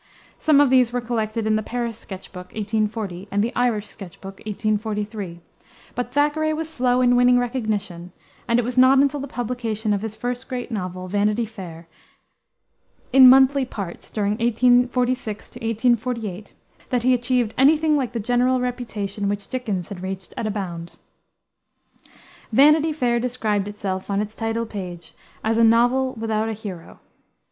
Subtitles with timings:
[0.39, 4.19] Some of these were collected in the Paris Sketch Book, 1840, and the Irish Sketch
[4.19, 5.41] Book, 1843;
[5.93, 8.11] but Thackeray was slow in winning recognition,
[8.47, 11.87] and it was not until the publication of his first great novel, Vanity Fair,
[13.13, 16.55] in monthly parts, during 1846 1848,
[16.89, 20.51] that he achieved any thing like the general reputation which Dickens had reached at a
[20.51, 20.95] bound.
[22.51, 25.13] Vanity Fair described itself, on its title page,
[25.43, 26.99] as "a novel without a hero."